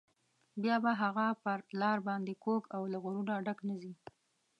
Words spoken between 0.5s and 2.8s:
بیا به هغه پر لار باندې کوږ